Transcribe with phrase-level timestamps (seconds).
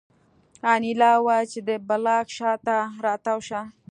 [0.73, 3.61] انیلا وویل چې د بلاک شا ته را تاو شه